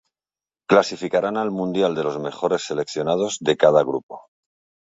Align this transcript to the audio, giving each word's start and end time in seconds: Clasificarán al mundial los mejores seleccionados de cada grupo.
Clasificarán 0.73 1.37
al 1.37 1.51
mundial 1.51 1.93
los 1.93 2.17
mejores 2.19 2.63
seleccionados 2.63 3.37
de 3.39 3.55
cada 3.55 3.83
grupo. 3.83 4.23